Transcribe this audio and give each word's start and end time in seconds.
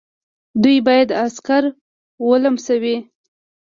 دوی 0.63 0.77
باید 0.87 1.09
عسکر 1.23 1.63
ولمسوي. 2.27 2.95